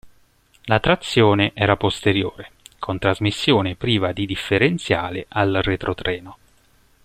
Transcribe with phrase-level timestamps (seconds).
[0.63, 6.37] La trazione era posteriore, con trasmissione priva di differenziale al retrotreno.